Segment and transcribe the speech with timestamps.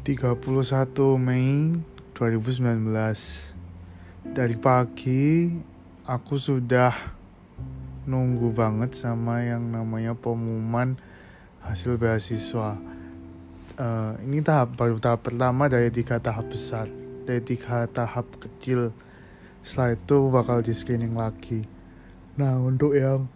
[0.00, 1.76] 31 Mei
[2.16, 2.88] 2019
[4.32, 5.52] Dari pagi
[6.08, 6.96] aku sudah
[8.08, 10.96] nunggu banget sama yang namanya pengumuman
[11.60, 12.80] hasil beasiswa.
[13.76, 16.88] Uh, Ini tahap baru tahap pertama dari tiga tahap besar
[17.28, 18.96] Dari tiga tahap kecil.
[19.60, 21.60] Setelah itu bakal di screening lagi.
[22.40, 23.28] Nah untuk yang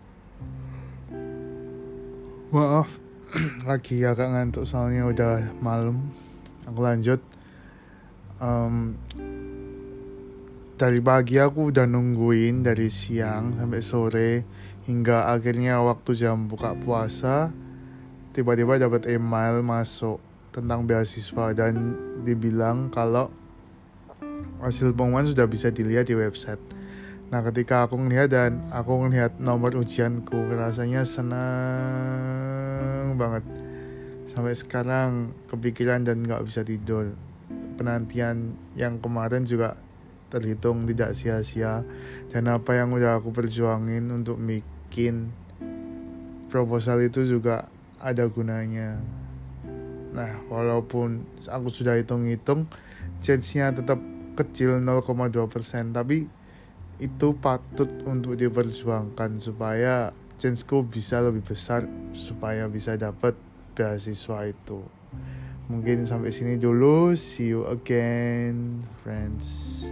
[2.49, 3.04] Maaf
[3.68, 6.24] lagi agak ngantuk soalnya udah malam
[6.68, 7.21] aku lanjut
[8.41, 8.96] um,
[10.75, 14.31] dari pagi aku udah nungguin dari siang sampai sore
[14.85, 17.55] hingga akhirnya waktu jam buka puasa
[18.35, 20.19] tiba-tiba dapat email masuk
[20.50, 21.95] tentang beasiswa dan
[22.27, 23.31] dibilang kalau
[24.63, 26.63] hasil pengumuman sudah bisa dilihat di website.
[27.29, 31.43] Nah ketika aku ngeliat dan aku ngeliat nomor ujianku rasanya senang
[33.19, 33.42] banget
[34.34, 37.14] sampai sekarang kepikiran dan nggak bisa tidur.
[37.78, 39.78] Penantian yang kemarin juga
[40.34, 41.86] terhitung tidak sia-sia.
[42.34, 45.30] Dan apa yang udah aku perjuangin untuk bikin
[46.50, 47.70] proposal itu juga
[48.02, 48.98] ada gunanya.
[50.14, 52.66] Nah walaupun aku sudah hitung-hitung
[53.22, 53.98] chance-nya tetap
[54.34, 56.26] kecil 0,2% tapi
[57.02, 63.34] itu patut untuk diperjuangkan supaya chanceku bisa lebih besar supaya bisa dapat
[63.75, 64.80] beasiswa itu.
[65.69, 67.12] Mungkin sampai sini dulu.
[67.19, 69.84] See you again friends